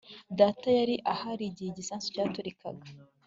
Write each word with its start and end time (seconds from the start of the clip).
Data 0.39 0.67
yari 0.79 0.95
ahari 1.13 1.43
igihe 1.47 1.69
igisasu 1.71 2.07
cyaturikaga 2.13 2.87